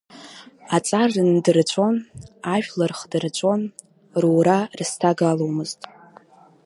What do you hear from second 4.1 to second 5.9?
рура рызҭагаломызт.